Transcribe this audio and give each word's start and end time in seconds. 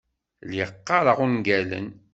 Lliɣ 0.47 0.69
qqareɣ 0.75 1.17
ungalen. 1.25 1.87